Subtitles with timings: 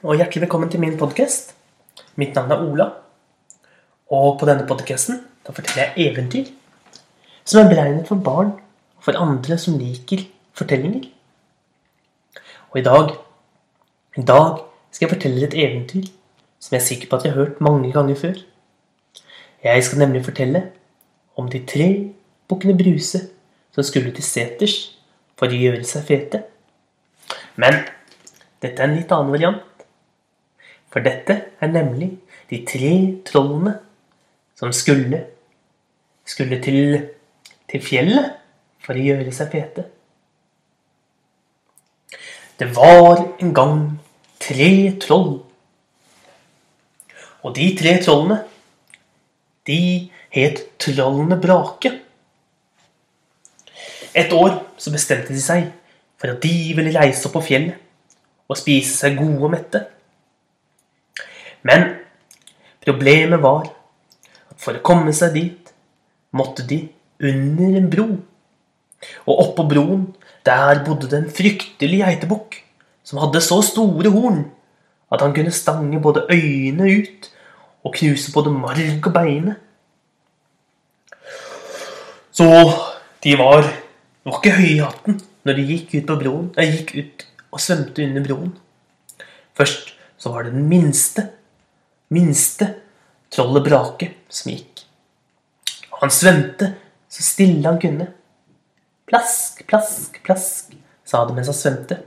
[0.00, 1.50] og hjertelig velkommen til min podkast.
[2.16, 2.84] Mitt navn er Ola.
[4.08, 6.48] Og på denne podkasten forteller jeg eventyr
[7.44, 8.54] som er beregnet for barn
[8.96, 10.24] og for andre som liker
[10.56, 11.04] fortellinger.
[12.72, 13.12] Og i dag
[14.16, 16.08] i dag skal jeg fortelle et eventyr
[16.56, 18.40] som jeg er sikker på at jeg har hørt mange ganger før.
[19.64, 20.70] Jeg skal nemlig fortelle
[21.36, 21.90] om de tre
[22.48, 23.26] bukkene Bruse
[23.74, 24.80] som skulle til seters
[25.36, 26.46] for å gjøre seg fete.
[27.60, 27.82] Men
[28.64, 29.66] dette er en litt annen variant.
[30.90, 32.12] For dette er nemlig
[32.50, 32.94] de tre
[33.26, 33.76] trollene
[34.58, 35.24] som skulle
[36.30, 37.08] skulle til,
[37.70, 38.36] til fjellet
[38.82, 39.86] for å gjøre seg fete.
[42.60, 43.78] Det var en gang
[44.42, 44.70] tre
[45.00, 45.40] troll.
[47.40, 48.42] Og de tre trollene,
[49.66, 51.92] de het Trollene Brake.
[54.14, 55.70] Et år så bestemte de seg
[56.20, 57.78] for at de ville reise opp på fjellet
[58.50, 59.82] og spise seg gode og mette.
[61.66, 61.86] Men
[62.84, 63.68] problemet var
[64.50, 65.72] at for å komme seg dit
[66.36, 66.82] måtte de
[67.20, 68.08] under en bro.
[69.26, 70.08] Og oppå broen,
[70.44, 72.62] der bodde det en fryktelig geitebukk
[73.04, 74.44] som hadde så store horn
[75.10, 77.30] at han kunne stange både øynene ut
[77.84, 79.56] og knuse både marg og beine.
[82.30, 82.46] Så
[83.24, 83.66] de var
[84.20, 85.14] Det var ikke høye i hatten
[85.48, 86.48] når de gikk ut på broen.
[86.60, 87.22] Gikk ut
[87.56, 88.50] og svømte under broen.
[89.56, 91.30] Først så var det den minste,
[92.10, 92.68] minste
[93.32, 94.84] trollet Brake som gikk.
[96.00, 96.72] Han svømte
[97.10, 98.06] så stille han kunne.
[99.10, 101.98] Plask, plask, plask, sa det mens han svømte.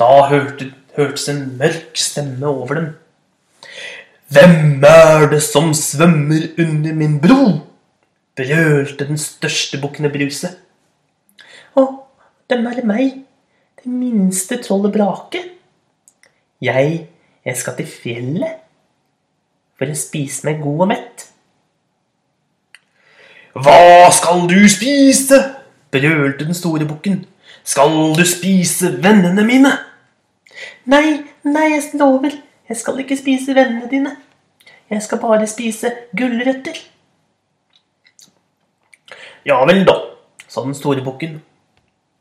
[0.00, 2.88] Da hørte, hørtes en mørk stemme over dem.
[4.32, 7.68] Hvem er det som svømmer under min bro?
[8.38, 10.52] brølte den største bukkene Bruse.
[11.74, 11.84] Å,
[12.50, 13.16] dem er det meg,
[13.80, 15.40] det minste trollet Brake.
[16.62, 17.00] Jeg,
[17.42, 18.67] jeg skal til fjellet
[19.78, 21.26] for å spise meg god og mett.
[23.58, 25.38] Hva skal du spise?
[25.90, 27.22] brølte den store bukken.
[27.64, 29.72] Skal du spise vennene mine?
[30.88, 32.36] Nei, nei, jeg lover.
[32.68, 34.14] Jeg skal ikke spise vennene dine.
[34.90, 36.76] Jeg skal bare spise gulrøtter.
[39.48, 39.96] Ja vel, da,
[40.48, 41.38] sa den store bukken.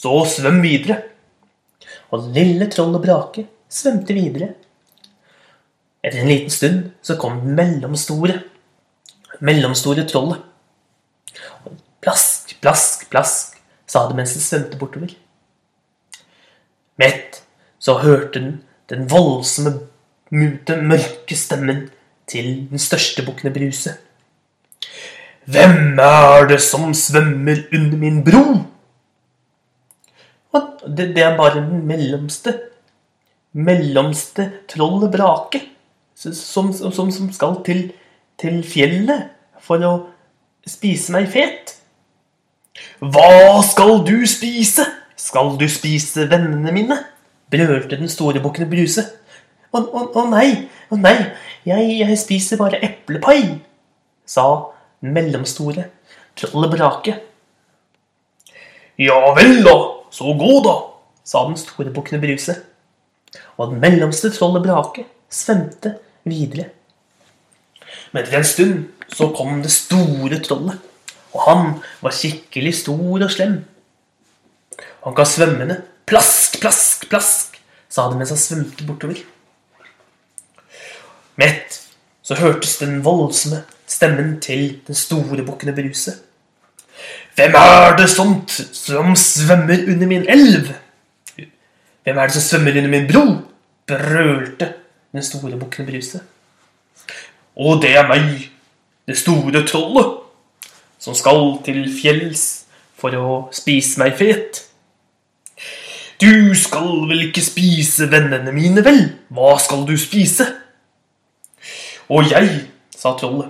[0.00, 1.02] Så svøm videre.
[2.10, 4.54] Og lille Troll og Brake svømte videre.
[6.02, 8.38] Etter en liten stund så kom den mellomstore,
[9.44, 10.40] mellomstore trollet.
[11.64, 15.12] Og plask, plask, plask, sa det mens det svømte bortover.
[17.00, 17.42] Mett
[17.80, 18.58] så hørte den
[18.90, 19.72] den voldsomme,
[20.30, 21.84] den mørke stemmen
[22.30, 23.94] til den største bukkene Bruse.
[25.50, 28.44] Hvem er det som svømmer under min bro?
[30.80, 32.56] Det, det er bare den mellomste,
[33.52, 35.60] mellomste trollet Brake,
[36.20, 37.86] som, som, som skal til,
[38.40, 39.30] til fjellet
[39.64, 39.92] for å
[40.68, 41.76] spise meg fet.
[43.00, 44.84] Hva skal du spise?
[45.20, 46.98] Skal du spise vennene mine?
[47.50, 49.04] brølte den store bukken Bruse.
[49.70, 51.16] Å, å, å nei, å nei,
[51.66, 53.60] jeg, jeg spiser bare eplepai,
[54.26, 54.44] sa
[55.02, 55.88] mellomstore
[56.38, 57.16] trollet Brake.
[59.00, 59.76] Ja vel, da,
[60.12, 60.76] så gå, da,
[61.26, 62.56] sa den store bukken Bruse.
[63.58, 65.96] Og den mellomste trollet Brake svømte
[66.28, 66.70] videre.
[68.12, 70.78] Men etter en stund så kom det store trollet,
[71.34, 73.60] og han var skikkelig stor og slem.
[75.04, 77.58] Han ga svømmende plask, plask, plask,
[77.90, 79.20] sa det mens han svømte bortover.
[81.40, 81.78] Mett
[82.26, 86.18] så hørtes den voldsomme stemmen til den store bukkene Bruse.
[87.38, 90.74] Hvem er det som, som svømmer under min elv?
[92.04, 93.24] Hvem er det som svømmer under min bro?
[93.90, 94.68] brølte
[95.12, 96.22] den store bukken Bruse.
[97.56, 98.50] Og det er meg,
[99.08, 100.16] det store trollet,
[101.00, 102.64] som skal til fjells
[103.00, 104.64] for å spise meg fet.
[106.20, 109.06] Du skal vel ikke spise vennene mine, vel?
[109.32, 110.46] Hva skal du spise?
[112.12, 113.48] Og jeg, sa trollet,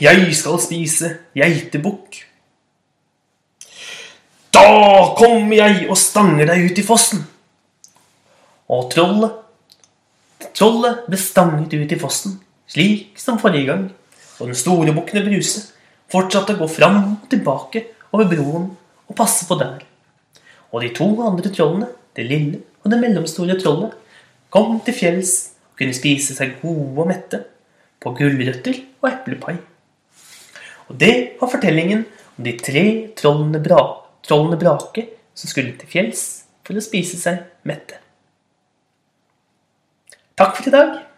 [0.00, 2.22] jeg skal spise geitebukk.
[4.52, 4.68] Da
[5.18, 7.24] kommer jeg og stanger deg ut i fossen.
[8.72, 9.41] Og trollet
[10.52, 12.36] Trollet ble stanget ut i fossen,
[12.68, 13.86] slik som forrige gang,
[14.38, 15.68] og den store bukken Bruse
[16.12, 18.68] fortsatte å gå fram og tilbake over broen
[19.08, 19.80] og passe på der.
[20.72, 23.94] Og de to andre trollene, det lille og det mellomstore trollet,
[24.52, 25.32] kom til fjells
[25.70, 27.40] og kunne spise seg gode og mette
[28.02, 29.56] på gulrøtter og eplepai.
[30.90, 32.04] Og det var fortellingen
[32.36, 32.84] om de tre
[33.16, 33.80] trollene, bra,
[34.26, 36.26] trollene Brake som skulle til fjells
[36.66, 38.01] for å spise seg mette.
[40.42, 41.11] Takk for i dag.